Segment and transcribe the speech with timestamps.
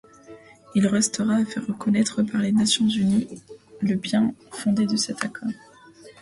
[0.73, 3.27] Il resterait à faire reconnaître par les Nations unies
[3.81, 5.51] le bien-fondé de cet accord.